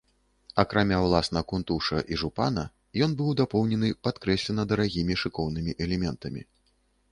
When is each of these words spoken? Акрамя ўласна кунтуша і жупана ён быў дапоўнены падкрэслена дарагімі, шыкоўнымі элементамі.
Акрамя 0.61 0.97
ўласна 1.01 1.43
кунтуша 1.51 1.99
і 2.15 2.19
жупана 2.21 2.63
ён 3.07 3.11
быў 3.21 3.29
дапоўнены 3.43 3.93
падкрэслена 4.09 4.67
дарагімі, 4.75 5.21
шыкоўнымі 5.25 5.79
элементамі. 5.89 6.41